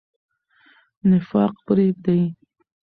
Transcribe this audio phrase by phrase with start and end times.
[1.09, 2.21] نفاق پریږدئ.